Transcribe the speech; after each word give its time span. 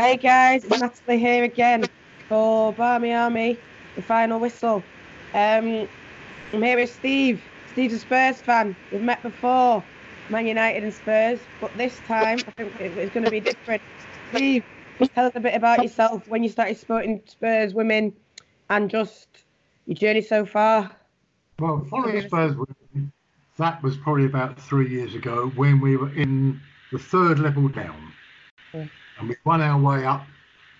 Hi 0.00 0.14
guys, 0.14 0.62
it's 0.62 0.78
Natalie 0.78 1.18
here 1.18 1.42
again 1.42 1.84
for 2.28 2.72
Barmy 2.72 3.12
Army, 3.12 3.58
the 3.96 4.02
final 4.02 4.38
whistle. 4.38 4.76
Um, 5.34 5.88
I'm 6.52 6.62
here 6.62 6.76
with 6.76 6.94
Steve. 6.94 7.42
Steve's 7.72 7.94
a 7.94 7.98
Spurs 7.98 8.40
fan. 8.40 8.76
We've 8.92 9.02
met 9.02 9.20
before, 9.24 9.82
Man 10.28 10.46
United 10.46 10.84
and 10.84 10.94
Spurs, 10.94 11.40
but 11.60 11.76
this 11.76 11.98
time 12.06 12.38
I 12.46 12.50
think 12.52 12.80
it's 12.80 13.12
going 13.12 13.24
to 13.24 13.30
be 13.32 13.40
different. 13.40 13.82
Steve, 14.30 14.62
tell 15.16 15.26
us 15.26 15.32
a 15.34 15.40
bit 15.40 15.56
about 15.56 15.82
yourself 15.82 16.28
when 16.28 16.44
you 16.44 16.48
started 16.48 16.78
supporting 16.78 17.20
Spurs 17.26 17.74
women 17.74 18.12
and 18.70 18.88
just 18.88 19.26
your 19.86 19.96
journey 19.96 20.22
so 20.22 20.46
far. 20.46 20.92
Well, 21.58 21.84
following 21.90 22.22
Spurs, 22.22 22.54
win, 22.54 23.10
that 23.58 23.82
was 23.82 23.96
probably 23.96 24.26
about 24.26 24.60
three 24.60 24.88
years 24.88 25.16
ago 25.16 25.50
when 25.56 25.80
we 25.80 25.96
were 25.96 26.14
in 26.14 26.60
the 26.92 27.00
third 27.00 27.40
level 27.40 27.66
down, 27.66 28.12
Yeah. 28.72 28.86
And 29.18 29.28
we 29.28 29.36
won 29.44 29.60
our 29.60 29.80
way 29.80 30.04
up 30.04 30.26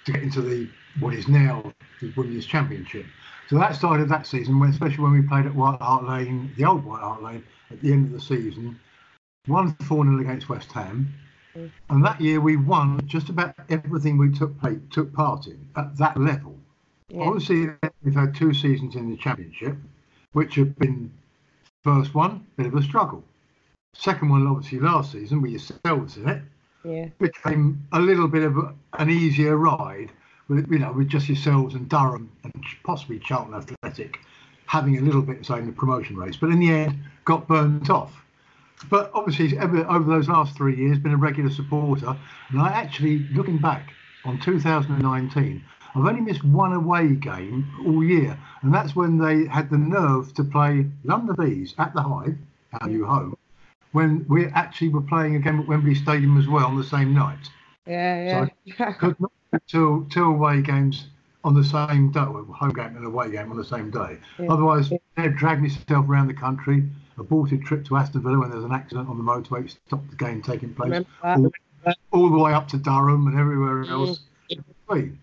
to 0.04 0.12
get 0.12 0.22
into 0.22 0.40
the 0.40 0.68
what 1.00 1.14
is 1.14 1.28
now 1.28 1.72
the 2.00 2.12
Women's 2.16 2.46
Championship. 2.46 3.06
So 3.48 3.58
that 3.58 3.74
started 3.74 4.08
that 4.08 4.26
season, 4.26 4.58
when, 4.58 4.70
especially 4.70 5.02
when 5.02 5.12
we 5.12 5.22
played 5.22 5.46
at 5.46 5.54
White 5.54 5.80
Hart 5.80 6.04
Lane, 6.04 6.52
the 6.56 6.64
old 6.64 6.84
White 6.84 7.00
Hart 7.00 7.22
Lane, 7.22 7.44
at 7.70 7.80
the 7.80 7.92
end 7.92 8.06
of 8.06 8.12
the 8.12 8.20
season, 8.20 8.78
won 9.46 9.74
4 9.74 10.04
0 10.04 10.20
against 10.20 10.48
West 10.48 10.70
Ham. 10.72 11.14
Mm. 11.56 11.70
And 11.90 12.04
that 12.04 12.20
year 12.20 12.40
we 12.40 12.56
won 12.56 13.00
just 13.06 13.28
about 13.28 13.54
everything 13.70 14.18
we 14.18 14.30
took 14.30 14.58
play, 14.60 14.78
took 14.90 15.12
part 15.12 15.46
in 15.46 15.66
at 15.76 15.96
that 15.96 16.18
level. 16.20 16.56
Yeah. 17.08 17.22
Obviously, 17.22 17.68
we've 18.02 18.14
had 18.14 18.34
two 18.34 18.52
seasons 18.52 18.96
in 18.96 19.10
the 19.10 19.16
championship, 19.16 19.76
which 20.32 20.56
have 20.56 20.78
been 20.78 21.10
first 21.82 22.14
one, 22.14 22.46
a 22.58 22.62
bit 22.62 22.66
of 22.66 22.74
a 22.74 22.82
struggle. 22.82 23.24
Second 23.94 24.28
one, 24.28 24.46
obviously, 24.46 24.78
last 24.78 25.12
season 25.12 25.40
with 25.40 25.52
yourselves 25.52 26.18
in 26.18 26.28
it, 26.28 26.42
Yeah. 26.84 27.08
became 27.18 27.86
a 27.92 28.00
little 28.00 28.28
bit 28.28 28.44
of 28.44 28.56
an 28.94 29.10
easier 29.10 29.56
ride 29.56 30.10
with 30.48 30.70
you 30.70 30.78
know 30.78 30.92
with 30.92 31.08
just 31.08 31.28
yourselves 31.28 31.74
and 31.74 31.88
Durham 31.88 32.30
and 32.44 32.64
possibly 32.84 33.18
Charlton 33.18 33.54
Athletic 33.54 34.20
having 34.66 34.98
a 34.98 35.00
little 35.00 35.22
bit 35.22 35.44
say 35.44 35.58
in 35.58 35.66
the 35.66 35.72
promotion 35.72 36.16
race, 36.16 36.36
but 36.36 36.50
in 36.50 36.60
the 36.60 36.70
end 36.70 36.98
got 37.24 37.48
burnt 37.48 37.90
off. 37.90 38.12
But 38.90 39.10
obviously, 39.12 39.58
over 39.58 40.04
those 40.04 40.28
last 40.28 40.56
three 40.56 40.76
years, 40.76 40.98
been 40.98 41.12
a 41.12 41.16
regular 41.16 41.50
supporter, 41.50 42.16
and 42.50 42.60
I 42.60 42.68
actually 42.68 43.26
looking 43.32 43.58
back 43.58 43.92
on 44.24 44.38
2019, 44.38 45.64
I've 45.94 46.04
only 46.04 46.20
missed 46.20 46.44
one 46.44 46.72
away 46.72 47.14
game 47.14 47.66
all 47.84 48.04
year, 48.04 48.38
and 48.62 48.72
that's 48.72 48.94
when 48.94 49.18
they 49.18 49.46
had 49.46 49.70
the 49.70 49.78
nerve 49.78 50.32
to 50.34 50.44
play 50.44 50.86
London 51.02 51.34
Bees 51.34 51.74
at 51.78 51.92
the 51.94 52.02
Hive, 52.02 52.36
our 52.80 52.88
new 52.88 53.04
home, 53.04 53.36
when 53.92 54.24
we 54.28 54.46
actually 54.46 54.88
were 54.88 55.00
playing 55.00 55.36
a 55.36 55.38
game 55.38 55.60
at 55.60 55.66
Wembley 55.66 55.94
Stadium 55.94 56.38
as 56.38 56.46
well 56.46 56.66
on 56.66 56.76
the 56.76 56.84
same 56.84 57.14
night. 57.14 57.50
Yeah, 57.86 58.48
yeah. 58.64 58.92
Could 58.92 59.18
not 59.18 59.32
two, 59.66 60.06
two 60.10 60.24
away 60.24 60.62
games 60.62 61.06
on 61.44 61.54
the 61.54 61.64
same 61.64 62.10
day, 62.10 62.20
well, 62.20 62.44
home 62.44 62.72
game 62.72 62.96
and 62.96 63.06
away 63.06 63.30
game 63.30 63.50
on 63.50 63.56
the 63.56 63.64
same 63.64 63.90
day. 63.90 64.18
Yeah. 64.38 64.52
Otherwise, 64.52 64.90
they'd 65.16 65.36
drag 65.36 65.62
myself 65.62 66.08
around 66.08 66.26
the 66.26 66.34
country, 66.34 66.84
aborted 67.16 67.62
trip 67.64 67.84
to 67.86 67.96
Aston 67.96 68.22
Villa 68.22 68.38
when 68.38 68.50
there 68.50 68.58
was 68.58 68.64
an 68.64 68.72
accident 68.72 69.08
on 69.08 69.16
the 69.16 69.24
motorway, 69.24 69.70
stopped 69.86 70.10
the 70.10 70.16
game 70.16 70.42
taking 70.42 70.74
place, 70.74 71.04
all, 71.22 71.50
all 72.12 72.30
the 72.30 72.38
way 72.38 72.52
up 72.52 72.68
to 72.68 72.76
Durham 72.76 73.26
and 73.26 73.38
everywhere 73.38 73.84
mm. 73.84 73.90
else 73.90 74.20
in 74.50 74.64
between. 74.86 75.18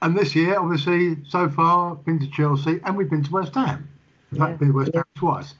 And 0.00 0.16
this 0.16 0.34
year, 0.34 0.58
obviously, 0.58 1.16
so 1.28 1.48
far, 1.48 1.96
been 1.96 2.18
to 2.20 2.30
Chelsea 2.30 2.80
and 2.84 2.96
we've 2.96 3.10
been 3.10 3.22
to 3.22 3.30
West 3.30 3.54
Ham. 3.54 3.88
In 4.32 4.38
fact, 4.38 4.52
Yeah. 4.52 4.56
been 4.56 4.68
to 4.68 4.74
West 4.74 4.94
Ham 4.94 5.04
twice, 5.14 5.54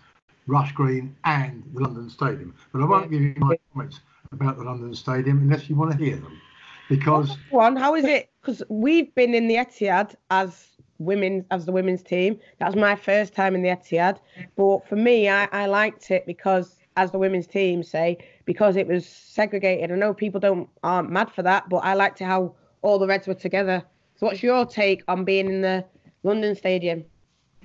Rush 0.46 0.72
Green 0.72 1.14
and 1.24 1.62
the 1.74 1.80
London 1.80 2.10
Stadium. 2.10 2.54
But 2.72 2.82
I 2.82 2.86
won't 2.86 3.10
give 3.10 3.22
you 3.22 3.34
my 3.38 3.56
comments 3.72 4.00
about 4.32 4.58
the 4.58 4.64
London 4.64 4.94
Stadium 4.94 5.38
unless 5.38 5.68
you 5.68 5.76
want 5.76 5.92
to 5.92 5.96
hear 5.96 6.16
them, 6.16 6.40
because 6.88 7.36
One, 7.50 7.76
how 7.76 7.94
is 7.94 8.04
it? 8.04 8.30
Because 8.40 8.62
we've 8.68 9.14
been 9.14 9.34
in 9.34 9.46
the 9.46 9.56
Etihad 9.56 10.14
as 10.30 10.68
women, 10.98 11.44
as 11.50 11.66
the 11.66 11.72
women's 11.72 12.02
team. 12.02 12.38
That 12.58 12.66
was 12.66 12.76
my 12.76 12.96
first 12.96 13.34
time 13.34 13.54
in 13.54 13.62
the 13.62 13.68
Etihad. 13.68 14.18
But 14.56 14.86
for 14.88 14.96
me, 14.96 15.28
I, 15.28 15.48
I 15.52 15.66
liked 15.66 16.10
it 16.10 16.26
because, 16.26 16.76
as 16.96 17.10
the 17.10 17.18
women's 17.18 17.46
team 17.46 17.82
say, 17.82 18.18
because 18.44 18.76
it 18.76 18.86
was 18.86 19.06
segregated. 19.06 19.92
I 19.92 19.94
know 19.94 20.14
people 20.14 20.40
don't 20.40 20.68
aren't 20.82 21.10
mad 21.10 21.30
for 21.30 21.42
that, 21.42 21.68
but 21.68 21.78
I 21.78 21.94
liked 21.94 22.20
it 22.20 22.24
how 22.24 22.54
all 22.82 22.98
the 22.98 23.06
Reds 23.06 23.26
were 23.26 23.34
together. 23.34 23.82
So, 24.16 24.26
what's 24.26 24.42
your 24.42 24.66
take 24.66 25.02
on 25.08 25.24
being 25.24 25.46
in 25.46 25.60
the 25.62 25.84
London 26.22 26.54
Stadium? 26.54 27.04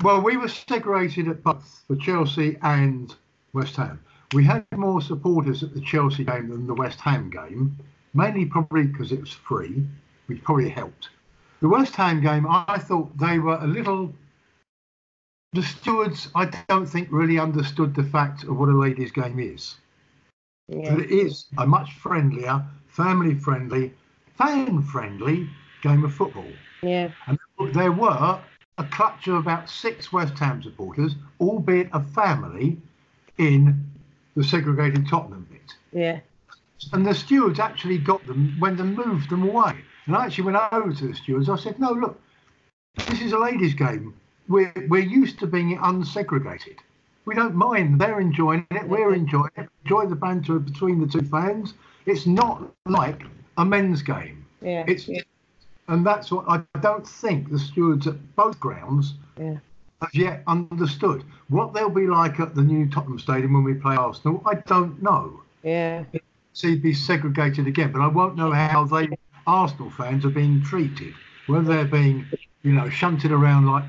Well, 0.04 0.22
we 0.22 0.38
were 0.38 0.48
segregated 0.48 1.28
at 1.28 1.44
both 1.44 1.84
for 1.88 1.96
Chelsea 1.96 2.58
and 2.62 3.16
West 3.54 3.76
Ham. 3.78 4.00
We 4.34 4.44
had 4.44 4.66
more 4.76 5.02
supporters 5.02 5.64
at 5.64 5.74
the 5.74 5.82
Chelsea 5.82 6.24
game 6.24 6.50
than 6.50 6.68
the 6.68 6.74
West 6.74 7.00
Ham 7.02 7.30
game, 7.30 7.78
mainly 8.14 8.46
probably 8.46 8.84
because 8.84 9.12
it 9.12 9.20
was 9.20 9.32
free, 9.32 9.84
which 10.28 10.44
probably 10.44 10.70
helped. 10.70 11.10
The 11.62 11.70
West 11.70 11.96
Ham 11.96 12.22
game, 12.22 12.46
I 12.48 12.78
thought 12.78 13.18
they 13.18 13.40
were 13.40 13.58
a 13.60 13.68
little. 13.68 14.14
The 15.54 15.64
stewards, 15.64 16.30
I 16.36 16.46
don't 16.68 16.86
think, 16.86 17.08
really 17.10 17.40
understood 17.40 17.96
the 17.96 18.04
fact 18.04 18.44
of 18.44 18.58
what 18.58 18.70
a 18.70 18.78
ladies' 18.78 19.12
game 19.12 19.40
is. 19.40 19.78
Yeah, 20.68 20.98
it 20.98 21.10
is 21.10 21.46
a 21.58 21.66
much 21.66 21.94
friendlier, 21.94 22.64
family 22.88 23.34
friendly, 23.34 23.94
fan 24.36 24.84
friendly 24.84 25.50
game 25.82 26.04
of 26.04 26.14
football. 26.14 26.52
yeah, 26.84 27.10
And 27.26 27.40
there 27.74 27.94
were 27.94 28.40
a 28.78 28.84
clutch 28.86 29.28
of 29.28 29.36
about 29.36 29.70
six 29.70 30.12
West 30.14 30.38
Ham 30.40 30.62
supporters, 30.62 31.16
albeit 31.40 31.90
a 31.94 32.02
family, 32.02 32.78
in 33.38 33.84
the 34.36 34.44
segregated 34.44 35.08
Tottenham 35.08 35.48
bit. 35.52 35.74
yeah, 35.92 36.20
And 36.94 37.06
the 37.06 37.14
stewards 37.14 37.60
actually 37.60 37.98
got 37.98 38.26
them 38.28 38.56
when 38.60 38.76
they 38.78 38.84
moved 38.84 39.30
them 39.30 39.44
away. 39.44 39.76
And 40.06 40.16
I 40.16 40.26
actually 40.26 40.46
went 40.46 40.58
over 40.72 40.94
to 40.94 41.08
the 41.08 41.16
stewards. 41.16 41.50
I 41.50 41.56
said, 41.58 41.80
no, 41.80 41.92
look, 41.92 42.20
this 43.08 43.22
is 43.22 43.34
a 43.34 43.38
ladies' 43.38 43.74
game. 43.74 44.14
We're, 44.48 44.74
we're 44.88 45.02
used 45.02 45.40
to 45.40 45.48
being 45.48 45.78
unsegregated. 45.78 46.78
We 47.26 47.36
don't 47.36 47.56
mind. 47.56 48.00
They're 48.00 48.20
enjoying 48.22 48.66
it. 48.72 48.88
We're 48.88 49.14
enjoying 49.14 49.52
it. 49.58 49.70
Enjoy 49.84 50.06
the 50.06 50.16
banter 50.16 50.60
between 50.60 51.02
the 51.02 51.08
two 51.08 51.22
fans. 51.28 51.74
It's 52.06 52.26
not 52.26 52.64
like 52.86 53.24
a 53.58 53.66
men's 53.66 54.02
game. 54.02 54.46
yeah, 54.62 54.86
It's 54.88 55.08
yeah, 55.10 55.22
and 55.88 56.06
that's 56.06 56.32
what 56.32 56.46
I 56.48 56.64
don't 56.82 57.08
think 57.08 57.50
the 57.50 57.60
stewards 57.60 58.08
at 58.08 58.36
both 58.36 58.60
grounds 58.60 59.16
yeah. 59.40 59.58
have 60.02 60.14
yet 60.14 60.44
understood. 60.48 61.24
What 61.50 61.74
they'll 61.74 61.90
be 61.90 62.08
like 62.08 62.40
at 62.40 62.56
the 62.56 62.62
new 62.62 62.90
Tottenham 62.90 63.20
Stadium 63.20 63.54
when 63.54 63.64
we 63.64 63.74
play 63.74 63.96
Arsenal, 63.96 64.42
I 64.46 64.56
don't 64.56 65.02
know. 65.02 65.42
yeah. 65.64 66.04
See, 66.54 66.76
be 66.76 66.94
segregated 66.94 67.68
again, 67.68 67.92
but 67.92 68.02
I 68.02 68.08
won't 68.08 68.36
know 68.36 68.52
how 68.52 68.84
they 68.84 69.10
Arsenal 69.46 69.90
fans 69.92 70.26
are 70.26 70.30
being 70.30 70.62
treated. 70.64 71.14
Whether 71.46 71.68
they're 71.68 71.86
being, 71.86 72.26
you 72.64 72.74
know, 72.74 72.90
shunted 72.90 73.32
around 73.32 73.68
like 73.68 73.86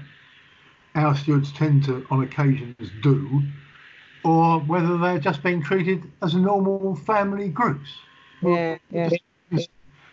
our 0.95 1.17
stewards 1.17 1.53
tend 1.53 1.85
to 1.85 2.07
on 2.11 2.23
occasions 2.23 2.91
do, 3.03 3.43
or 4.25 4.61
whether 4.61 4.99
they're 4.99 5.19
just 5.19 5.43
being 5.43 5.63
treated 5.63 6.03
as 6.23 6.35
normal 6.35 6.95
family 6.95 7.49
groups. 7.49 7.89
Yeah, 8.43 8.79
yeah. 8.91 9.11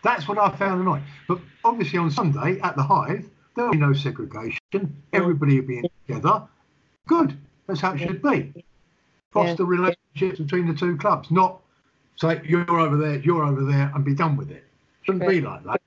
That's 0.05 0.27
what 0.27 0.37
I 0.37 0.55
found 0.55 0.81
annoying. 0.81 1.03
But 1.27 1.39
obviously 1.63 1.97
on 1.97 2.11
Sunday 2.11 2.59
at 2.61 2.75
the 2.75 2.83
Hive, 2.83 3.27
there'll 3.55 3.71
be 3.71 3.79
no 3.79 3.91
segregation. 3.91 4.59
Everybody 5.11 5.59
will 5.59 5.67
be 5.67 5.79
in 5.79 5.89
together. 6.05 6.43
Good. 7.07 7.35
That's 7.65 7.81
how 7.81 7.93
it 7.93 7.97
should 7.97 8.21
be. 8.21 8.53
Foster 9.31 9.65
relationships 9.65 10.37
between 10.37 10.67
the 10.67 10.75
two 10.75 10.95
clubs, 10.97 11.31
not 11.31 11.59
say 12.17 12.39
you're 12.45 12.69
over 12.69 12.97
there, 12.97 13.17
you're 13.17 13.43
over 13.43 13.63
there, 13.63 13.91
and 13.95 14.05
be 14.05 14.13
done 14.13 14.37
with 14.37 14.51
it. 14.51 14.63
Shouldn't 15.01 15.27
be 15.27 15.41
like 15.41 15.63
that. 15.63 15.81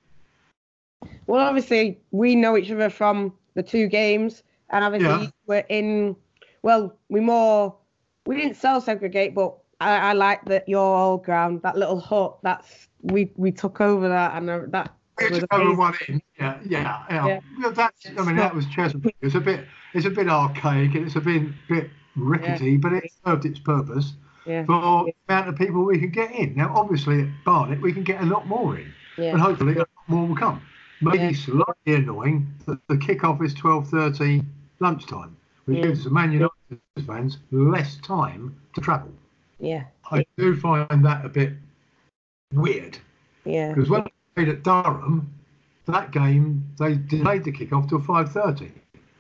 Well, 1.29 1.41
obviously, 1.47 2.01
we 2.11 2.35
know 2.35 2.57
each 2.57 2.73
other 2.73 2.91
from 2.91 3.33
the 3.55 3.63
two 3.63 3.87
games, 3.87 4.43
and 4.71 4.85
obviously, 4.85 5.27
Yeah. 5.27 5.31
we're 5.47 5.65
in. 5.69 6.17
Well, 6.63 6.97
we 7.09 7.21
more. 7.21 7.77
We 8.27 8.37
didn't 8.37 8.57
sell 8.57 8.81
segregate, 8.81 9.35
but 9.35 9.57
I, 9.81 10.11
I 10.11 10.13
like 10.15 10.45
that 10.47 10.69
your 10.69 10.99
old 10.99 11.25
ground, 11.25 11.63
that 11.63 11.77
little 11.79 12.01
hut. 12.01 12.39
That's 12.43 12.88
we 13.03 13.31
we 13.37 13.53
took 13.53 13.81
over 13.81 14.09
that, 14.09 14.35
and 14.37 14.51
uh, 14.51 14.61
that 14.69 14.95
took 15.19 15.53
over 15.53 15.75
one 15.75 15.95
in. 16.09 16.23
Yeah, 16.39 16.59
yeah, 16.65 17.05
yeah. 17.11 17.27
Yeah. 17.27 17.41
Well, 17.61 17.73
that's, 17.73 18.07
I 18.17 18.23
mean, 18.25 18.37
that 18.37 18.55
was 18.55 18.67
Cheshunt. 18.67 19.11
It's 19.23 19.35
a 19.35 19.41
bit, 19.41 19.67
it's 19.95 20.07
a 20.07 20.11
bit 20.11 20.29
archaic 20.29 20.95
and 20.95 21.07
it's 21.07 21.17
a 21.17 21.21
bit, 21.21 21.43
bit 21.69 21.91
rickety, 22.15 22.77
but 22.77 22.93
it 22.93 23.11
served 23.27 23.45
its 23.45 23.59
purpose. 23.59 24.13
Yeah, 24.47 24.65
for 24.65 25.05
the 25.05 25.13
amount 25.29 25.49
of 25.49 25.57
people 25.57 25.85
we 25.85 25.99
can 25.99 26.11
get 26.11 26.31
in. 26.33 26.55
Now, 26.55 26.73
obviously, 26.75 27.23
at 27.23 27.29
Barnet, 27.45 27.83
we 27.83 27.93
can 27.93 28.03
get 28.05 28.23
a 28.23 28.27
lot 28.27 28.47
more 28.47 28.79
in, 28.79 28.93
and 29.19 29.41
hopefully, 29.41 29.75
a 29.75 29.79
lot 29.81 29.89
more 30.07 30.27
will 30.27 30.37
come. 30.37 30.63
Maybe 31.01 31.19
Yeah. 31.19 31.33
slightly 31.33 31.95
annoying 31.95 32.47
that 32.67 32.79
the 32.89 32.97
kick-off 32.97 33.43
is 33.43 33.55
12.30 33.55 34.45
lunchtime, 34.81 35.37
which 35.67 35.79
Yeah. 35.79 35.87
gives 35.87 36.05
the 36.05 36.11
Man 36.11 36.33
United 36.33 36.81
fans 37.07 37.39
less 37.51 37.97
time 37.97 38.55
to 38.75 38.81
travel. 38.81 39.13
yeah, 39.59 39.85
I 40.11 40.25
do 40.37 40.57
find 40.57 41.05
that 41.05 41.25
a 41.25 41.29
bit 41.29 41.53
weird, 42.53 42.99
yeah, 43.45 43.73
because 43.75 43.91
when 43.91 44.05
we 44.05 44.11
played 44.35 44.49
at 44.49 44.63
Durham, 44.63 45.33
that 45.87 46.11
game, 46.11 46.65
they 46.79 46.95
delayed 46.95 47.45
the 47.45 47.53
kick-off 47.53 47.89
till 47.89 48.01
5.30 48.01 48.71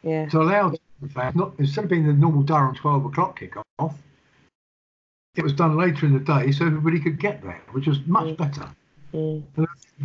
yeah, 0.02 0.26
to 0.28 0.40
allow 0.42 0.70
the 0.70 1.08
fans, 1.08 1.36
not, 1.36 1.52
instead 1.58 1.84
of 1.84 1.90
being 1.90 2.06
the 2.06 2.12
normal 2.12 2.42
Durham 2.42 2.74
12 2.74 3.06
o'clock 3.06 3.38
kick-off, 3.38 3.94
it 5.36 5.44
was 5.44 5.52
done 5.52 5.76
later 5.76 6.06
in 6.06 6.12
the 6.12 6.20
day 6.20 6.50
so 6.50 6.66
everybody 6.66 6.98
could 7.00 7.20
get 7.20 7.42
there, 7.42 7.62
which 7.72 7.86
was 7.86 8.04
much 8.06 8.28
Mm. 8.28 8.36
better. 8.36 8.68
Mm. 9.14 9.42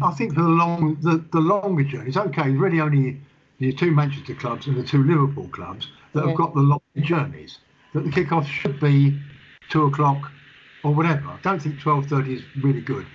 I 0.01 0.11
think 0.11 0.33
for 0.33 0.41
the 0.41 0.47
long 0.47 0.95
the, 1.01 1.23
the 1.31 1.39
longer 1.39 1.83
journeys, 1.83 2.15
okay, 2.17 2.51
really 2.51 2.79
only 2.79 3.19
the 3.59 3.73
two 3.73 3.91
Manchester 3.91 4.33
clubs 4.33 4.67
and 4.67 4.77
the 4.77 4.83
two 4.83 5.03
Liverpool 5.03 5.47
clubs 5.49 5.87
that 6.13 6.21
Yeah. 6.21 6.29
have 6.29 6.37
got 6.37 6.53
the 6.53 6.61
longer 6.61 6.83
journeys. 7.01 7.59
That 7.93 8.05
the 8.05 8.09
kickoff 8.09 8.45
should 8.45 8.79
be 8.79 9.19
two 9.69 9.85
o'clock 9.85 10.31
or 10.83 10.93
whatever. 10.93 11.29
I 11.29 11.39
don't 11.41 11.61
think 11.61 11.79
twelve 11.79 12.07
thirty 12.07 12.35
is 12.35 12.43
really 12.61 12.81
good. 12.81 13.05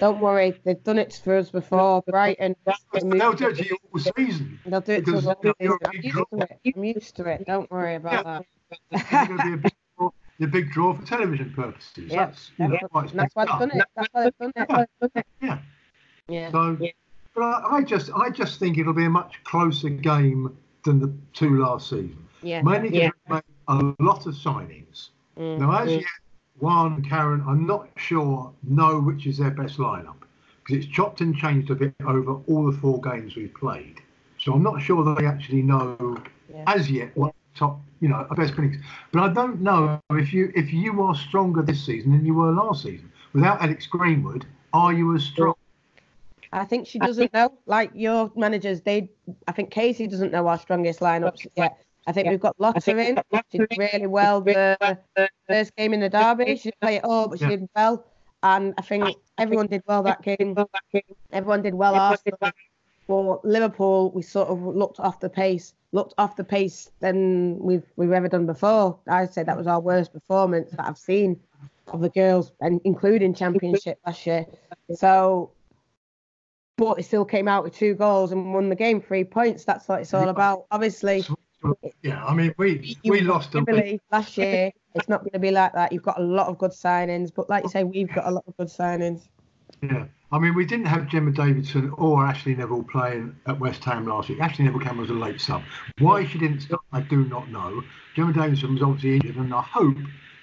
Don't 0.00 0.20
worry, 0.20 0.60
they've 0.64 0.82
done 0.82 0.98
it 0.98 1.20
for 1.22 1.36
us 1.36 1.50
before. 1.50 2.02
Brighton. 2.02 2.56
They'll 2.92 3.32
do 3.32 3.48
it 3.50 3.56
to 3.58 3.64
you 3.64 3.76
all 3.92 4.00
season. 4.00 4.58
They'll 4.66 4.80
do 4.80 4.92
it 4.92 5.06
to 5.06 5.16
us 5.18 5.26
all 5.26 5.36
season. 5.60 5.78
I'm 5.86 5.92
used 6.02 6.14
draw. 6.16 6.24
to 6.24 6.38
it. 6.42 6.60
I'm 6.76 6.84
used 6.84 7.16
to 7.16 7.24
it. 7.26 7.46
Don't 7.46 7.70
worry 7.70 7.94
about 7.94 8.24
that. 8.24 8.44
It's 8.90 9.10
going 9.28 9.38
to 9.38 9.44
be 9.44 9.52
a 9.52 9.56
big 9.56 9.72
draw, 9.96 10.10
the 10.40 10.46
big 10.48 10.70
draw 10.72 10.94
for 10.94 11.06
television 11.06 11.52
purposes. 11.54 12.10
Yeah, 12.10 12.26
That's, 12.26 12.50
you 12.58 12.68
know, 12.68 12.78
what- 12.90 13.12
that's 13.12 13.34
why 13.36 13.44
they've 13.44 13.58
done 13.60 13.70
it. 13.78 13.84
That's 13.94 14.08
why 14.12 14.22
they've 14.24 14.66
done 14.68 14.86
it. 15.14 15.26
Yeah. 15.40 15.58
Yeah. 16.26 16.50
So, 16.50 16.78
but 17.34 17.42
I, 17.42 17.76
I 17.76 17.82
just 17.82 18.10
I 18.16 18.30
just 18.30 18.58
think 18.58 18.78
it'll 18.78 18.94
be 18.94 19.04
a 19.04 19.10
much 19.10 19.38
closer 19.44 19.90
game 19.90 20.56
than 20.84 20.98
the 20.98 21.12
two 21.34 21.58
last 21.62 21.90
season. 21.90 22.26
Yeah. 22.42 22.62
Mainly 22.62 22.90
we've 22.90 23.12
made 23.28 23.42
a 23.68 23.94
lot 24.00 24.26
of 24.26 24.34
signings. 24.34 25.10
Mm. 25.38 25.58
Now, 25.58 25.78
as 25.82 25.90
yet, 25.92 26.04
Juan 26.58 26.94
and 26.94 27.08
Karen, 27.08 27.42
I'm 27.46 27.66
not 27.66 27.88
sure 27.96 28.52
know 28.62 29.00
which 29.00 29.26
is 29.26 29.38
their 29.38 29.50
best 29.50 29.78
lineup 29.78 30.16
because 30.62 30.84
it's 30.84 30.92
chopped 30.92 31.20
and 31.20 31.36
changed 31.36 31.70
a 31.70 31.74
bit 31.74 31.94
over 32.06 32.34
all 32.46 32.70
the 32.70 32.76
four 32.78 33.00
games 33.00 33.36
we've 33.36 33.54
played. 33.54 34.00
So 34.38 34.52
I'm 34.52 34.62
not 34.62 34.80
sure 34.80 35.04
that 35.04 35.18
they 35.18 35.26
actually 35.26 35.62
know 35.62 36.16
Yeah. 36.48 36.64
as 36.66 36.90
yet 36.90 37.16
what 37.16 37.34
top, 37.54 37.80
you 38.00 38.08
know, 38.08 38.26
best 38.36 38.54
clinics. 38.54 38.78
But 39.12 39.22
I 39.22 39.32
don't 39.32 39.60
know 39.60 40.00
if 40.10 40.32
you 40.32 40.52
if 40.54 40.72
you 40.72 41.02
are 41.02 41.14
stronger 41.14 41.62
this 41.62 41.84
season 41.84 42.12
than 42.12 42.24
you 42.24 42.34
were 42.34 42.52
last 42.52 42.82
season. 42.82 43.10
Without 43.32 43.60
Alex 43.62 43.86
Greenwood, 43.86 44.46
are 44.72 44.92
you 44.92 45.14
as 45.14 45.24
strong? 45.24 45.54
I 46.52 46.64
think 46.64 46.86
she 46.86 46.98
doesn't 46.98 47.32
know. 47.32 47.52
Like 47.66 47.90
your 47.94 48.30
managers, 48.36 48.80
they. 48.82 49.10
I 49.48 49.52
think 49.52 49.70
Casey 49.70 50.06
doesn't 50.06 50.32
know 50.32 50.46
our 50.46 50.58
strongest 50.58 51.00
lineups 51.00 51.46
yet. 51.56 51.78
I 52.06 52.12
think 52.12 52.28
we've 52.28 52.40
got 52.40 52.54
lots 52.58 52.86
of 52.88 52.98
in. 52.98 53.18
She 53.50 53.58
did 53.58 53.78
really 53.78 54.06
well 54.06 54.40
the 54.40 54.98
first 55.48 55.74
game 55.76 55.94
in 55.94 56.00
the 56.00 56.08
derby. 56.08 56.56
She 56.56 56.64
didn't 56.64 56.80
play 56.80 56.96
it 56.96 57.04
all, 57.04 57.28
but 57.28 57.38
she 57.38 57.44
Yeah. 57.44 57.50
did 57.50 57.68
well. 57.74 58.04
And 58.42 58.74
I 58.76 58.82
think 58.82 59.16
everyone 59.38 59.68
did 59.68 59.82
well 59.86 60.02
that 60.02 60.20
game. 60.22 60.56
Everyone 61.32 61.62
did 61.62 61.74
well. 61.74 61.94
Arsenal. 61.94 62.38
For 63.06 63.38
Liverpool, 63.44 64.10
we 64.12 64.22
sort 64.22 64.48
of 64.48 64.62
looked 64.62 64.98
off 64.98 65.20
the 65.20 65.28
pace, 65.28 65.74
looked 65.92 66.14
off 66.16 66.36
the 66.36 66.44
pace 66.44 66.90
than 67.00 67.58
we've 67.58 67.84
we've 67.96 68.12
ever 68.12 68.28
done 68.28 68.46
before. 68.46 68.98
I'd 69.06 69.32
say 69.32 69.42
that 69.42 69.56
was 69.58 69.66
our 69.66 69.80
worst 69.80 70.12
performance 70.12 70.70
that 70.70 70.86
I've 70.86 70.96
seen 70.96 71.38
of 71.88 72.00
the 72.00 72.08
girls, 72.08 72.52
and 72.62 72.80
including 72.84 73.34
Championship 73.34 73.98
last 74.06 74.26
year. 74.26 74.46
So, 74.94 75.50
but 76.78 76.94
they 76.96 77.02
still 77.02 77.26
came 77.26 77.46
out 77.46 77.62
with 77.62 77.74
two 77.76 77.92
goals 77.94 78.32
and 78.32 78.54
won 78.54 78.70
the 78.70 78.74
game, 78.74 79.02
three 79.02 79.24
points. 79.24 79.66
That's 79.66 79.86
what 79.86 80.00
it's 80.00 80.14
all 80.14 80.30
about. 80.30 80.64
Obviously, 80.70 81.24
Yeah, 82.02 82.24
I 82.24 82.34
mean, 82.34 82.54
we 82.58 82.96
you 83.02 83.12
we 83.12 83.20
lost 83.20 83.54
a 83.54 83.58
Jubilee 83.58 84.00
last 84.12 84.36
year. 84.36 84.70
It's 84.94 85.08
not 85.08 85.20
going 85.20 85.32
to 85.32 85.38
be 85.38 85.50
like 85.50 85.72
that. 85.72 85.92
You've 85.92 86.02
got 86.02 86.20
a 86.20 86.22
lot 86.22 86.48
of 86.48 86.58
good 86.58 86.70
signings, 86.70 87.30
but 87.34 87.48
like 87.48 87.64
you 87.64 87.70
say, 87.70 87.84
we've 87.84 88.12
got 88.12 88.26
a 88.26 88.30
lot 88.30 88.44
of 88.46 88.56
good 88.56 88.68
signings. 88.68 89.22
Yeah, 89.82 90.06
I 90.30 90.38
mean, 90.38 90.54
we 90.54 90.64
didn't 90.64 90.86
have 90.86 91.08
Gemma 91.08 91.32
Davison 91.32 91.90
or 91.96 92.24
Ashleigh 92.24 92.56
Neville 92.56 92.84
playing 92.84 93.34
at 93.46 93.58
West 93.58 93.82
Ham 93.84 94.06
last 94.06 94.28
week. 94.28 94.40
Ashleigh 94.40 94.64
Neville 94.64 94.80
came 94.80 95.02
as 95.02 95.10
a 95.10 95.14
late 95.14 95.40
sub. 95.40 95.62
Why 95.98 96.26
she 96.26 96.38
didn't 96.38 96.60
start, 96.60 96.82
I 96.92 97.00
do 97.00 97.24
not 97.24 97.50
know. 97.50 97.82
Gemma 98.14 98.32
Davison 98.32 98.74
was 98.74 98.82
obviously 98.82 99.16
injured, 99.16 99.36
and 99.36 99.52
I 99.52 99.62
hope 99.62 99.96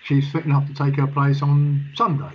she's 0.04 0.30
fit 0.32 0.46
enough 0.46 0.68
to 0.68 0.74
take 0.74 0.96
her 0.96 1.08
place 1.08 1.42
on 1.42 1.86
Sunday 1.96 2.34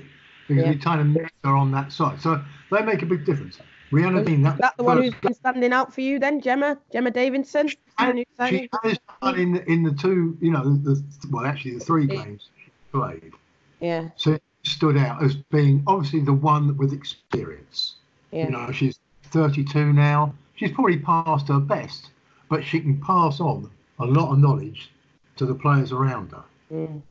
because 0.49 0.65
Yeah. 0.65 0.71
we 0.71 0.79
kind 0.79 1.01
of 1.01 1.07
missed 1.09 1.35
her 1.45 1.57
on 1.57 1.71
that 1.73 1.93
side. 1.93 2.21
So 2.21 2.43
they 2.71 2.83
make 2.83 3.03
a 3.03 3.07
big 3.07 3.25
difference. 3.25 3.59
Is 3.93 4.43
that, 4.43 4.59
that 4.59 4.77
the 4.77 4.83
one 4.83 5.03
who's 5.03 5.15
been 5.15 5.35
standing 5.35 5.73
out 5.73 5.93
for 5.95 6.01
you 6.01 6.19
then, 6.19 6.41
Gemma? 6.41 6.79
Gemma 6.93 7.11
Davison? 7.11 7.71
New 8.01 8.25
she 8.49 8.69
has 8.83 8.99
done 9.23 9.39
in 9.39 9.53
the, 9.53 9.71
in 9.71 9.83
the 9.85 9.93
two, 9.93 10.37
you 10.41 10.51
know, 10.51 10.77
the, 10.77 11.03
well, 11.31 11.47
actually 11.47 11.75
the 11.75 11.85
three 11.85 12.07
games 12.07 12.51
played. 12.93 13.33
Yeah, 13.81 14.09
So 14.17 14.39
stood 14.65 14.97
out 14.97 15.23
as 15.23 15.37
being 15.37 15.83
obviously 15.87 16.21
the 16.21 16.33
one 16.33 16.77
with 16.77 16.93
experience. 16.93 17.97
yeah. 18.33 18.47
You 18.47 18.51
know, 18.51 18.73
she's 18.73 18.99
32 19.25 19.93
now. 19.93 20.35
She's 20.57 20.73
probably 20.73 20.99
past 20.99 21.49
her 21.49 21.61
best, 21.61 22.11
but 22.49 22.65
she 22.65 22.81
can 22.81 23.01
pass 23.01 23.41
on 23.41 23.71
a 23.99 24.05
lot 24.07 24.33
of 24.33 24.39
knowledge 24.39 24.91
to 25.37 25.47
the 25.47 25.55
players 25.55 25.93
around 25.93 26.33
her. 26.33 26.45
Mm. 26.73 27.03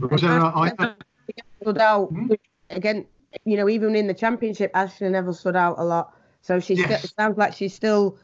Because 0.00 0.24
uh, 0.24 0.52
I, 0.54 0.72
I, 0.78 0.94
stood 1.60 1.78
out 1.78 2.08
Hmm? 2.08 2.32
again. 2.70 3.06
You 3.44 3.56
know, 3.56 3.68
even 3.68 3.94
in 3.94 4.06
the 4.06 4.14
championship, 4.14 4.70
Ashleigh 4.74 5.10
Neville 5.10 5.34
stood 5.34 5.56
out 5.56 5.78
a 5.78 5.84
lot. 5.84 6.14
So 6.42 6.58
she 6.60 6.74
Yes. 6.74 6.86
still, 6.86 7.04
it 7.04 7.12
sounds 7.18 7.38
like 7.38 7.52
she's 7.54 7.74
still 7.74 8.18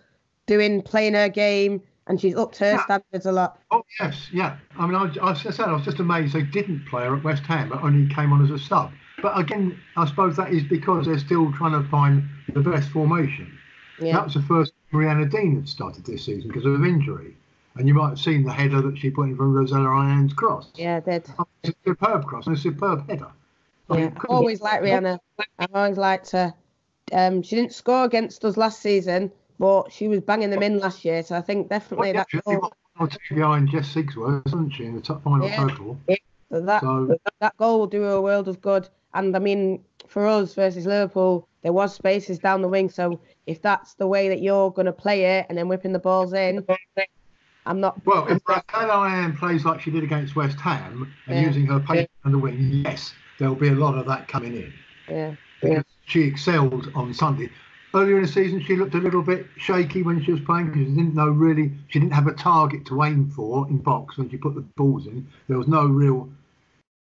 doing 0.46 0.82
playing 0.82 1.14
her 1.14 1.28
game, 1.28 1.82
and 2.06 2.20
she's 2.20 2.34
upped 2.36 2.56
her 2.58 2.72
Yeah. 2.72 2.84
standards 2.84 3.26
a 3.26 3.32
lot. 3.32 3.58
oh 3.70 3.82
yes, 4.00 4.28
yeah. 4.32 4.56
I 4.78 4.86
mean, 4.86 4.94
I, 4.94 5.10
I 5.22 5.32
said 5.34 5.60
I 5.60 5.72
was 5.72 5.84
just 5.84 5.98
amazed 6.00 6.32
they 6.34 6.42
didn't 6.42 6.86
play 6.86 7.04
her 7.04 7.16
at 7.16 7.24
West 7.24 7.44
Ham, 7.46 7.68
but 7.68 7.82
only 7.82 8.12
came 8.14 8.32
on 8.32 8.42
as 8.44 8.50
a 8.50 8.58
sub. 8.58 8.92
But 9.22 9.38
again, 9.38 9.78
I 9.96 10.06
suppose 10.06 10.36
that 10.36 10.52
is 10.52 10.62
because 10.64 11.06
they're 11.06 11.18
still 11.18 11.52
trying 11.52 11.72
to 11.72 11.88
find 11.88 12.22
the 12.52 12.60
best 12.60 12.90
formation. 12.90 13.58
That 14.00 14.24
was 14.24 14.34
the 14.34 14.42
first 14.42 14.72
Mariana 14.92 15.26
Dean 15.26 15.56
had 15.56 15.68
started 15.68 16.04
this 16.04 16.24
season 16.26 16.48
because 16.48 16.64
of 16.64 16.84
injury. 16.84 17.34
And 17.76 17.88
you 17.88 17.94
might 17.94 18.10
have 18.10 18.20
seen 18.20 18.44
the 18.44 18.52
header 18.52 18.80
that 18.82 18.98
she 18.98 19.10
put 19.10 19.22
in 19.28 19.36
from 19.36 19.52
Rosella 19.54 19.88
Ayane's 19.88 20.32
cross. 20.32 20.70
yeah, 20.76 20.96
I 20.96 21.00
did. 21.00 21.28
It's 21.62 21.74
a 21.84 21.90
superb 21.90 22.24
cross 22.26 22.46
and 22.46 22.56
a 22.56 22.58
superb 22.58 23.08
header. 23.08 23.30
I 23.90 23.98
Yeah, 23.98 24.10
always 24.28 24.60
liked 24.60 24.82
Rianna. 24.82 25.18
I 25.58 25.66
always 25.74 25.98
liked 25.98 26.30
her. 26.32 26.54
Um, 27.12 27.42
she 27.42 27.56
didn't 27.56 27.72
score 27.72 28.04
against 28.04 28.44
us 28.44 28.56
last 28.56 28.80
season, 28.80 29.30
but 29.58 29.92
she 29.92 30.08
was 30.08 30.20
banging 30.20 30.50
them 30.50 30.62
in 30.62 30.78
last 30.78 31.04
year. 31.04 31.22
So 31.22 31.36
I 31.36 31.40
think 31.40 31.68
definitely 31.68 32.12
Well, 32.12 32.24
that 32.24 32.28
yeah, 32.32 32.40
she 32.40 32.50
goal, 32.50 32.60
got 32.60 32.72
one 32.96 33.08
or 33.08 33.18
two 33.28 33.34
behind 33.34 33.68
Jess 33.68 33.94
Sigsworth, 33.94 34.44
hasn't 34.46 34.74
she, 34.74 34.84
in 34.86 34.96
the 34.96 35.00
top 35.00 35.22
final 35.22 35.48
Yeah. 35.48 35.68
total? 35.68 35.98
that 36.50 36.80
So 36.82 37.16
that 37.40 37.56
goal 37.58 37.80
will 37.80 37.86
do 37.86 38.02
her 38.02 38.12
a 38.12 38.20
world 38.20 38.48
of 38.48 38.60
good. 38.60 38.88
And 39.14 39.34
I 39.36 39.38
mean, 39.38 39.84
for 40.08 40.26
us 40.26 40.54
versus 40.54 40.86
Liverpool, 40.86 41.48
there 41.62 41.72
was 41.72 41.94
spaces 41.94 42.38
down 42.38 42.62
the 42.62 42.68
wing. 42.68 42.90
So 42.90 43.20
if 43.46 43.62
that's 43.62 43.94
the 43.94 44.06
way 44.06 44.28
that 44.28 44.42
you're 44.42 44.70
going 44.70 44.86
to 44.86 44.92
play 44.92 45.38
it 45.38 45.46
and 45.48 45.56
then 45.56 45.68
whipping 45.68 45.92
the 45.92 45.98
balls 45.98 46.32
in, 46.32 46.64
I'm 47.64 47.80
not. 47.80 48.04
well, 48.04 48.26
if 48.28 48.42
Ayane 48.44 49.36
plays 49.36 49.64
like 49.64 49.80
she 49.80 49.90
did 49.90 50.04
against 50.04 50.36
West 50.36 50.60
Ham 50.60 51.12
and 51.26 51.36
Yeah. 51.36 51.46
using 51.46 51.66
her 51.66 51.80
pace 51.80 52.06
on 52.24 52.32
the 52.32 52.38
wing, 52.38 52.82
yes, 52.84 53.14
there'll 53.38 53.54
be 53.54 53.68
a 53.68 53.74
lot 53.74 53.96
of 53.96 54.06
that 54.06 54.28
coming 54.28 54.54
in. 54.54 54.72
Yeah, 55.08 55.34
Because 55.60 55.84
she 56.06 56.22
excelled 56.22 56.90
on 56.94 57.12
Sunday. 57.14 57.50
Earlier 57.94 58.16
in 58.16 58.22
the 58.22 58.28
season, 58.28 58.62
she 58.62 58.76
looked 58.76 58.94
a 58.94 58.98
little 58.98 59.22
bit 59.22 59.46
shaky 59.56 60.02
when 60.02 60.22
she 60.22 60.32
was 60.32 60.40
playing 60.40 60.66
because 60.66 60.82
she 60.82 60.94
didn't 60.94 61.14
know 61.14 61.28
really, 61.28 61.72
she 61.88 61.98
didn't 61.98 62.12
have 62.12 62.26
a 62.26 62.32
target 62.34 62.84
to 62.86 63.02
aim 63.04 63.30
for 63.30 63.66
in 63.68 63.78
box 63.78 64.18
when 64.18 64.28
she 64.28 64.36
put 64.36 64.54
the 64.54 64.60
balls 64.76 65.06
in. 65.06 65.26
There 65.48 65.56
was 65.56 65.68
no 65.68 65.86
real, 65.86 66.28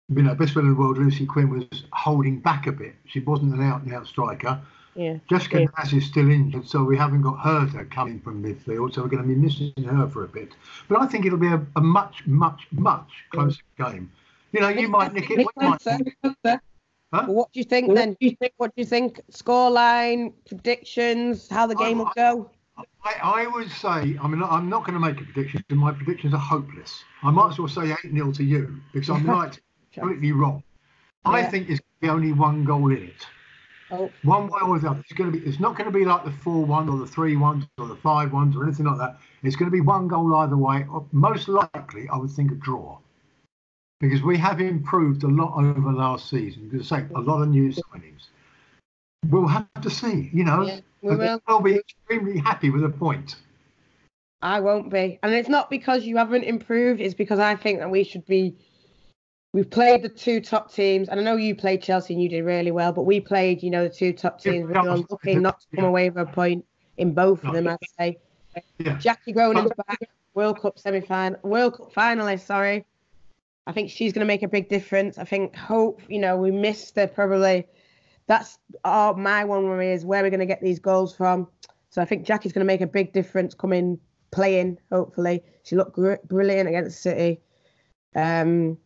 you 0.10 0.22
know, 0.24 0.36
best 0.36 0.54
player 0.54 0.66
in 0.66 0.74
the 0.74 0.80
world, 0.80 0.98
Lucy 0.98 1.26
Quinn, 1.26 1.50
was 1.50 1.84
holding 1.94 2.40
back 2.40 2.68
a 2.68 2.72
bit. 2.72 2.96
She 3.06 3.20
wasn't 3.22 3.54
an 3.54 3.62
out 3.62 3.84
and 3.84 3.94
out 3.94 4.06
striker. 4.08 4.60
yeah, 4.96 5.18
Jessica 5.30 5.68
Naz 5.78 5.94
is 5.94 6.06
still 6.06 6.30
injured, 6.30 6.68
so 6.68 6.84
we 6.84 6.98
haven't 6.98 7.22
got 7.22 7.40
her 7.40 7.68
to 7.68 7.86
come 7.86 8.10
in 8.10 8.20
from 8.20 8.44
midfield, 8.44 8.94
so 8.94 9.02
we're 9.04 9.08
going 9.08 9.24
to 9.24 9.30
be 9.30 9.36
missing 9.36 9.72
her 9.86 10.10
for 10.10 10.26
a 10.26 10.28
bit. 10.28 10.56
But 10.90 11.00
I 11.00 11.06
think 11.06 11.26
it'll 11.26 11.38
be 11.38 11.48
a, 11.48 11.66
a 11.78 11.82
much, 11.82 12.28
much, 12.28 12.68
much 12.72 13.10
closer 13.32 13.62
game. 13.78 14.12
You 14.52 14.60
know, 14.62 14.70
you 14.70 14.88
might 14.88 15.14
nick 15.14 15.32
it. 15.32 15.38
we 15.38 15.46
might 15.56 15.86
nick 15.86 16.16
it. 16.44 16.60
But 17.12 17.28
what 17.28 17.52
do 17.52 17.60
you 17.60 17.64
think 17.66 17.94
then? 17.94 18.18
What 18.58 18.76
do 18.76 18.82
you 18.82 18.86
think? 18.86 19.20
Scoreline, 19.32 20.34
predictions, 20.48 21.50
how 21.50 21.68
the 21.68 21.76
game 21.76 22.00
will 22.00 22.12
go? 22.16 22.50
I, 23.04 23.44
I 23.44 23.48
would 23.48 23.70
say, 23.70 24.18
I 24.22 24.28
mean, 24.28 24.42
I'm 24.42 24.70
not 24.70 24.86
going 24.86 24.94
to 24.94 25.00
make 25.00 25.20
a 25.20 25.26
prediction. 25.26 25.64
My 25.70 25.92
predictions 25.92 26.34
are 26.34 26.40
hopeless. 26.40 27.04
I 27.24 27.32
might 27.32 27.52
as 27.52 27.60
well 27.60 27.68
say 27.68 27.92
8 27.92 27.98
0 28.14 28.32
to 28.34 28.44
you 28.44 28.82
because 28.94 29.10
I'm 29.10 29.26
right 29.30 29.60
completely 29.94 30.32
wrong. 30.32 30.64
I 31.26 31.42
Yeah. 31.42 31.50
think 31.50 31.68
there's 31.68 31.82
only 32.04 32.32
one 32.34 32.64
goal 32.64 32.92
in 32.92 33.04
it. 33.04 33.28
Oh, 33.92 34.10
One 34.24 34.48
way 34.48 34.60
or 34.64 34.80
the 34.80 34.90
other. 34.90 35.02
It's 35.02 35.12
going 35.14 35.32
to 35.32 35.38
be. 35.38 35.46
It's 35.46 35.60
not 35.60 35.76
going 35.76 35.92
to 35.92 35.98
be 35.98 36.06
like 36.06 36.24
the 36.24 36.32
four 36.32 36.64
one 36.66 36.88
or 36.88 36.98
the 36.98 37.06
three 37.06 37.36
ones 37.36 37.66
or 37.78 37.88
the 37.88 37.96
five 37.98 38.32
ones 38.32 38.56
or 38.56 38.64
anything 38.64 38.86
like 38.86 38.98
that. 39.00 39.20
It's 39.44 39.56
going 39.58 39.70
to 39.70 39.76
be 39.76 39.82
one 39.82 40.08
goal 40.08 40.34
either 40.36 40.56
way. 40.56 40.86
Most 41.12 41.50
likely, 41.50 42.08
I 42.08 42.18
would 42.18 42.32
think 42.32 42.52
a 42.52 42.56
draw, 42.56 42.98
because 44.02 44.24
we 44.24 44.36
have 44.38 44.60
improved 44.60 45.24
a 45.24 45.28
lot 45.28 45.54
over 45.56 45.94
last 45.94 46.30
season. 46.30 46.68
Because 46.68 46.90
say 46.90 47.06
a 47.16 47.22
lot 47.22 47.44
of 47.44 47.50
new 47.50 47.70
signings. 47.70 48.28
We'll 49.30 49.48
have 49.48 49.68
to 49.82 49.90
see. 49.90 50.32
You 50.34 50.44
know, 50.44 50.64
yeah, 50.64 50.80
we 51.02 51.16
will. 51.16 51.42
I'll 51.48 51.62
be 51.62 51.76
extremely 51.76 52.40
happy 52.40 52.72
with 52.72 52.84
a 52.84 52.90
point. 52.90 53.36
I 54.42 54.60
won't 54.60 54.90
be. 54.90 55.20
And 55.22 55.34
it's 55.34 55.48
not 55.48 55.70
because 55.70 56.04
you 56.04 56.18
haven't 56.18 56.44
improved, 56.44 57.00
it's 57.00 57.14
because 57.14 57.38
I 57.38 57.56
think 57.56 57.80
that 57.80 57.92
we 57.92 58.04
should 58.04 58.26
be. 58.26 58.56
We've 59.54 59.70
played 59.70 60.02
the 60.02 60.10
two 60.10 60.40
top 60.40 60.74
teams, 60.74 61.10
and 61.10 61.20
I 61.20 61.24
know 61.24 61.36
you 61.36 61.54
played 61.56 61.84
Chelsea 61.84 62.14
and 62.14 62.24
you 62.24 62.30
did 62.30 62.44
really 62.44 62.72
well, 62.72 62.94
but 62.94 63.04
we 63.04 63.20
played, 63.20 63.62
you 63.62 63.70
know, 63.70 63.84
the 63.84 63.94
two 63.94 64.14
top 64.14 64.40
Yeah, 64.44 64.54
teams. 64.54 64.66
we're 64.66 64.82
were 64.82 65.06
lucky 65.10 65.36
not 65.36 65.60
to 65.60 65.76
come 65.76 65.86
away 65.86 66.10
with 66.10 66.30
a 66.30 66.32
point 66.32 66.66
in 66.98 67.14
both 67.14 67.44
of 67.44 67.54
them, 67.54 67.68
I'd 67.68 67.78
say. 68.00 68.18
Yeah. 68.80 68.98
Jackie 68.98 69.34
Groenen's 69.34 69.74
back, 69.86 70.10
World 70.34 70.62
Cup 70.62 70.80
semi 70.80 71.02
final, 71.02 71.38
World 71.44 71.78
Cup 71.78 71.94
finalist, 71.94 72.46
sorry. 72.46 72.86
I 73.68 73.72
think 73.72 73.90
she's 73.90 74.14
going 74.14 74.22
to 74.22 74.28
make 74.28 74.44
a 74.44 74.48
big 74.48 74.70
difference. 74.70 75.18
I 75.18 75.24
think 75.24 75.56
Hope, 75.56 76.02
you 76.08 76.20
know, 76.20 76.38
we 76.38 76.52
missed 76.52 76.96
the 76.96 77.08
probably 77.08 77.68
that's 78.28 78.58
oh, 78.86 79.14
my 79.16 79.44
one 79.44 79.66
worry 79.66 79.92
is 79.92 80.06
where 80.06 80.24
we're 80.24 80.30
going 80.30 80.40
to 80.40 80.46
get 80.46 80.62
these 80.62 80.80
goals 80.80 81.16
from. 81.16 81.48
So 81.90 82.02
I 82.02 82.06
think 82.06 82.26
Jackie's 82.26 82.54
going 82.54 82.66
to 82.66 82.68
make 82.74 82.82
a 82.82 82.88
big 82.88 83.12
difference 83.14 83.54
coming 83.54 84.00
playing. 84.32 84.78
Hopefully, 84.92 85.44
she 85.64 85.76
looked 85.76 85.94
gr- 85.94 86.16
brilliant 86.26 86.70
against 86.70 87.02
City. 87.02 87.42
Um, 88.16 88.78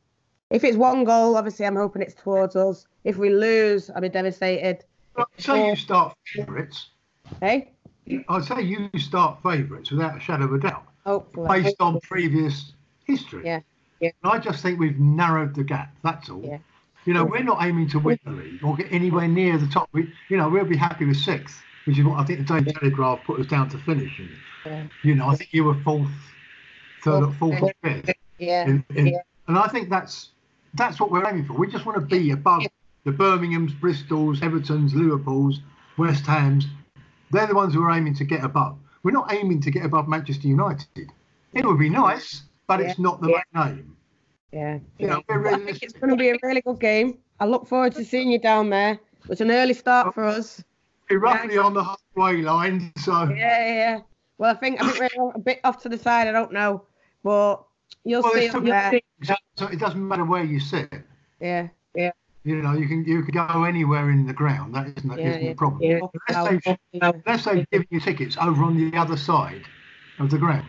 if 0.50 0.64
it's 0.64 0.78
one 0.78 1.04
goal, 1.04 1.36
obviously 1.38 1.66
I'm 1.66 1.76
hoping 1.76 2.02
it's 2.02 2.16
towards 2.16 2.56
us. 2.56 2.88
If 3.04 3.18
we 3.18 3.30
lose, 3.30 3.90
I'll 3.90 4.02
be 4.02 4.10
devastated. 4.10 4.84
I'd 5.16 5.26
say 5.38 5.70
you 5.70 5.76
start 5.76 6.16
favourites. 6.26 6.90
Hey, 7.40 7.72
I'd 8.28 8.46
say 8.46 8.62
you 8.62 8.90
start 8.98 9.42
favourites 9.42 9.92
without 9.92 10.18
a 10.18 10.20
shadow 10.20 10.46
of 10.46 10.54
a 10.54 10.60
doubt, 10.60 10.86
hopefully. 11.06 11.64
based 11.64 11.78
on 11.80 12.00
previous 12.02 12.74
history. 13.06 13.44
Yeah, 13.46 13.62
yeah. 14.00 14.12
And 14.24 14.34
I 14.34 14.40
just 14.40 14.62
think 14.62 14.80
we've 14.80 15.00
narrowed 15.00 15.56
the 15.56 15.64
gap. 15.64 15.96
That's 16.04 16.30
all. 16.30 16.44
Yeah. 16.44 16.58
You 17.06 17.14
know, 17.14 17.24
we're 17.24 17.44
not 17.44 17.64
aiming 17.64 17.90
to 17.90 18.00
win 18.00 18.20
the 18.26 18.32
league 18.32 18.64
or 18.64 18.76
get 18.76 18.92
anywhere 18.92 19.28
near 19.28 19.58
the 19.58 19.68
top. 19.68 19.90
We, 19.92 20.12
you 20.30 20.38
know, 20.38 20.50
we'll 20.50 20.66
be 20.66 20.76
happy 20.76 21.06
with 21.06 21.18
sixth, 21.18 21.62
which 21.86 22.00
is 22.00 22.06
what 22.06 22.20
I 22.20 22.26
think 22.26 22.40
the 22.40 22.46
Daily 22.46 22.74
Telegraph 22.74 23.24
put 23.26 23.40
us 23.40 23.46
down 23.46 23.70
to 23.70 23.78
finishing. 23.80 24.30
Yeah. 24.66 24.88
You 25.04 25.16
know, 25.16 25.28
I 25.28 25.36
think 25.36 25.54
you 25.54 25.64
were 25.64 25.76
fourth, 25.84 26.10
third, 27.04 27.24
or 27.24 27.32
fourth, 27.34 27.62
or 27.62 27.72
fifth. 27.84 28.10
Yeah, 28.40 28.68
In, 28.68 28.84
in, 28.96 29.08
Yeah. 29.08 29.20
And 29.48 29.58
I 29.58 29.68
think 29.68 29.90
that's 29.90 30.32
that's 30.74 31.00
what 31.00 31.12
we're 31.12 31.28
aiming 31.28 31.46
for. 31.46 31.54
We 31.54 31.72
just 31.72 31.86
want 31.86 32.00
to 32.00 32.06
be 32.06 32.32
above 32.32 32.64
the 33.06 33.12
Birmingham's, 33.12 33.74
Bristol's, 33.74 34.42
Everton's, 34.42 34.94
Liverpool's, 34.94 35.62
West 35.98 36.26
Ham's. 36.26 36.66
They're 37.32 37.48
the 37.48 37.56
ones 37.56 37.74
who 37.74 37.84
are 37.84 37.92
aiming 37.92 38.16
to 38.16 38.26
get 38.26 38.44
above. 38.44 38.78
We're 39.04 39.12
not 39.12 39.32
aiming 39.32 39.62
to 39.62 39.72
get 39.72 39.86
above 39.86 40.08
Manchester 40.08 40.48
United. 40.48 41.12
It 41.54 41.66
would 41.66 41.78
be 41.78 41.90
nice, 41.90 42.44
but 42.68 42.82
it's 42.82 43.00
not 43.00 43.22
the 43.22 43.28
main 43.28 43.42
aim. 43.68 43.98
yeah. 44.52 44.80
You 45.00 45.08
know, 45.08 45.22
I 45.30 45.58
think 45.58 45.84
it's 45.84 45.94
going 45.94 46.10
to 46.10 46.16
be 46.16 46.30
a 46.30 46.36
really 46.44 46.62
good 46.62 46.80
game. 46.80 47.18
I 47.40 47.46
look 47.46 47.68
forward 47.68 47.94
to 47.96 48.06
seeing 48.06 48.30
you 48.32 48.40
down 48.40 48.70
there. 48.70 49.00
It's 49.30 49.42
an 49.42 49.52
early 49.52 49.74
start 49.74 50.14
for 50.14 50.24
us. 50.24 50.64
We're 51.10 51.20
roughly 51.20 51.58
on 51.58 51.74
the 51.74 51.84
halfway 51.84 52.42
line, 52.42 52.92
so 52.98 53.24
Yeah, 53.30 53.36
yeah. 53.36 53.74
yeah. 53.74 54.00
Well, 54.38 54.52
I 54.52 54.56
think 54.56 54.82
I 54.82 54.90
think 54.92 55.14
we're 55.18 55.32
a 55.36 55.40
bit 55.40 55.60
off 55.64 55.82
to 55.84 55.90
the 55.90 55.98
side. 55.98 56.28
I 56.28 56.32
don't 56.32 56.52
know, 56.52 56.84
but 57.24 57.64
you'll 58.04 58.22
well, 58.24 58.34
see 58.34 58.40
there's 58.42 58.56
up 58.56 58.64
still- 58.64 58.72
there. 59.24 59.38
so 59.58 59.68
it 59.68 59.80
doesn't 59.80 60.06
matter 60.08 60.26
where 60.26 60.44
you 60.44 60.60
sit. 60.60 60.92
Yeah, 61.40 61.68
yeah, 61.96 62.12
You 62.44 62.62
know, 62.62 62.74
you 62.74 62.88
can 62.88 63.06
you 63.06 63.24
can 63.24 63.34
go 63.48 63.64
anywhere 63.64 64.10
in 64.10 64.26
the 64.26 64.34
ground. 64.34 64.74
That 64.76 64.88
isn't, 64.98 65.18
Yeah, 65.20 65.28
isn't 65.30 65.42
yeah, 65.44 65.50
the 65.50 65.56
problem. 65.56 65.82
yeah. 65.84 66.00
Unless 66.30 66.66
they've 66.66 66.78
unless 67.02 67.46
they've 67.46 67.70
given 67.72 67.88
you 67.92 68.00
tickets 68.00 68.36
over 68.42 68.64
on 68.64 68.76
the 68.78 68.98
other 68.98 69.16
side 69.18 69.64
of 70.20 70.30
the 70.32 70.38
ground, 70.38 70.68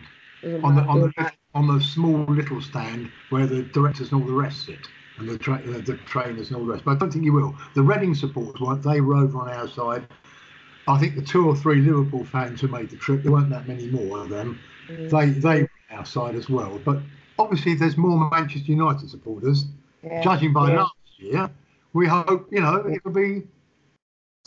on 0.63 0.75
the 0.75 0.81
on 0.83 1.01
the 1.01 1.31
on 1.57 1.65
the 1.67 1.83
small 1.83 2.23
little 2.25 2.61
stand 2.61 3.09
where 3.31 3.47
the 3.47 3.63
directors 3.63 4.11
and 4.11 4.21
all 4.21 4.27
the 4.27 4.33
rest 4.33 4.67
sit, 4.67 4.87
and 5.17 5.27
the 5.27 5.37
tra- 5.39 5.61
the, 5.65 5.79
the 5.79 5.95
trainers 6.05 6.49
and 6.49 6.57
all 6.57 6.65
the 6.65 6.71
rest. 6.71 6.85
But 6.85 6.91
I 6.91 6.95
don't 6.99 7.11
think 7.11 7.25
you 7.25 7.33
will. 7.33 7.55
The 7.73 7.81
Reading 7.81 8.13
supporters 8.13 8.61
weren't. 8.61 8.83
They 8.83 9.01
were 9.01 9.15
over 9.15 9.39
on 9.39 9.49
our 9.49 9.67
side. 9.67 10.07
I 10.87 10.99
think 10.99 11.15
the 11.15 11.21
two 11.23 11.47
or 11.49 11.55
three 11.55 11.81
Liverpool 11.81 12.23
fans 12.25 12.61
who 12.61 12.67
made 12.67 12.91
the 12.91 12.95
trip, 12.97 13.23
there 13.23 13.31
weren't 13.31 13.49
that 13.49 13.67
many 13.67 13.87
more 13.89 14.19
of 14.19 14.29
them. 14.29 14.59
Mm, 14.87 15.09
They 15.09 15.29
they 15.39 15.61
were 15.63 15.69
on 15.91 15.97
our 15.97 16.05
side 16.05 16.35
as 16.35 16.47
well. 16.47 16.79
But 16.85 16.99
obviously, 17.39 17.73
there's 17.73 17.97
more 17.97 18.29
Manchester 18.29 18.71
United 18.71 19.09
supporters. 19.09 19.65
yeah. 20.03 20.21
Judging 20.21 20.53
by 20.53 20.71
Yeah. 20.71 20.77
last 20.81 20.93
year, 21.17 21.49
we 21.93 22.05
hope 22.05 22.47
you 22.51 22.61
know 22.61 22.87
it'll 22.87 23.11
be 23.11 23.47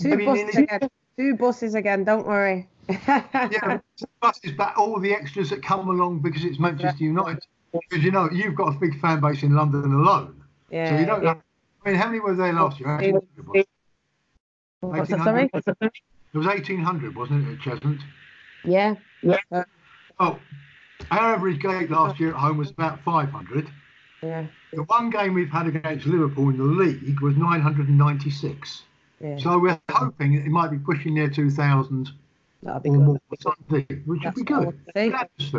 Two 0.01 0.17
buses 0.25 0.57
again. 0.57 0.89
Two 1.19 1.35
buses 1.35 1.75
again. 1.75 2.05
Don't 2.05 2.27
worry. 2.27 2.69
Yeah, 2.91 3.79
buses, 4.21 4.53
but 4.57 4.77
all 4.77 4.99
the 5.01 5.13
extras 5.13 5.51
that 5.51 5.63
come 5.63 5.89
along 5.89 6.21
because 6.21 6.45
it's 6.45 6.59
Manchester 6.59 7.05
United. 7.05 7.45
Because 7.73 8.05
you 8.05 8.11
know 8.11 8.29
you've 8.31 8.57
got 8.57 8.75
a 8.75 8.79
big 8.79 9.01
fan 9.01 9.21
base 9.21 9.43
in 9.43 9.55
London 9.55 9.85
alone, 9.93 10.43
yeah. 10.71 10.91
so 10.91 10.99
you 10.99 11.07
don't. 11.07 11.23
yeah. 11.23 11.29
Have, 11.29 11.43
I 11.85 11.91
mean, 11.91 11.99
how 11.99 12.07
many 12.07 12.21
were 12.21 12.35
there 12.35 12.53
last 12.53 12.81
year? 12.81 12.89
1800 12.89 13.47
was 13.47 13.61
it? 13.61 13.69
What's 14.81 15.11
that? 15.11 15.25
Sorry. 15.25 15.51
It 16.33 16.39
was 16.39 16.47
1800, 16.47 17.15
wasn't 17.17 17.49
it, 17.49 17.53
at 17.53 17.59
Cheshunt? 17.59 18.01
Yeah. 18.65 18.95
Oh, 20.19 20.39
our 21.11 21.35
average 21.35 21.61
gate 21.61 21.91
last 21.91 22.21
year 22.21 22.31
at 22.31 22.37
home 22.37 22.59
was 22.59 22.71
about 22.71 23.03
500. 23.05 23.71
Yeah. 24.23 24.47
The 24.73 24.83
one 24.85 25.11
game 25.11 25.35
we've 25.35 25.51
had 25.51 25.67
against 25.67 26.07
Liverpool 26.07 26.51
in 26.51 26.59
the 26.59 26.65
league 26.65 27.21
was 27.21 27.37
996. 27.37 28.83
Yeah. 29.21 29.39
So 29.39 29.59
we're 29.59 29.81
hoping 29.91 30.35
it 30.35 30.47
might 30.47 30.71
be 30.71 30.79
pushing 30.79 31.15
near 31.15 31.29
2,000 31.29 32.11
That'll 32.63 32.81
be 32.81 32.91
good. 32.91 33.19
which 33.29 33.45
would 33.45 34.23
That's 34.23 34.43
be 34.43 34.53
what 34.53 34.53
I 34.53 34.59
good. 34.59 34.65
want 34.65 34.87
to 34.87 35.45
see. 35.45 35.59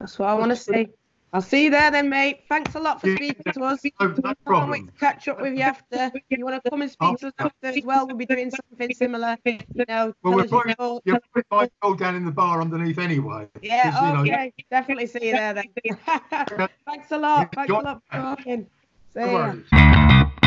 That's 0.00 0.18
what 0.18 0.28
I 0.28 0.34
want 0.34 0.50
to 0.50 0.56
see. 0.56 0.88
I'll 1.34 1.40
see 1.40 1.64
you 1.64 1.70
there 1.70 1.90
then, 1.90 2.10
mate. 2.10 2.40
Thanks 2.48 2.74
a 2.74 2.80
lot 2.80 3.00
for 3.00 3.08
Yeah, 3.08 3.16
speaking 3.16 3.52
to 3.52 3.62
us. 3.62 3.82
No, 4.00 4.06
no 4.08 4.34
Can't 4.46 4.70
wait 4.70 4.86
to 4.86 4.92
catch 5.00 5.28
up 5.28 5.40
with 5.40 5.54
you 5.54 5.62
after. 5.62 6.10
If 6.28 6.38
you 6.38 6.44
want 6.44 6.62
to 6.62 6.70
come 6.70 6.82
and 6.82 6.90
speak 6.90 7.18
to 7.18 7.28
us 7.28 7.32
after 7.38 7.68
as 7.68 7.82
well, 7.84 8.06
we'll 8.06 8.16
be 8.16 8.26
doing 8.26 8.50
something 8.50 8.92
similar. 8.92 9.38
You 9.46 9.58
know, 9.88 10.12
Well, 10.22 10.34
we're 10.34 10.44
probably, 10.44 10.74
you're 11.04 11.20
probably 11.48 11.98
down 11.98 12.16
in 12.16 12.26
the 12.26 12.30
bar 12.30 12.60
underneath 12.60 12.98
anyway. 12.98 13.48
Yeah, 13.62 14.06
you 14.06 14.12
know, 14.12 14.20
okay. 14.20 14.52
Definitely 14.70 15.06
see 15.06 15.26
you 15.26 15.32
there 15.32 15.54
then. 15.54 15.64
Thanks 16.86 17.10
a 17.12 17.18
lot. 17.18 17.54
Thanks 17.54 17.72
a 17.72 17.78
lot 17.78 18.02
for 18.10 18.18
talking. 18.18 18.66
See 19.14 19.20
No 19.20 19.54
ya. 19.72 20.42